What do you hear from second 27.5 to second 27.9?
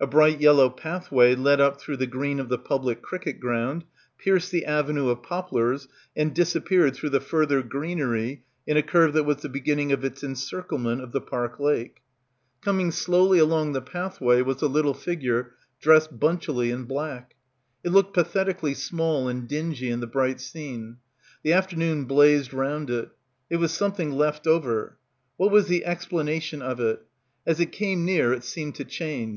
it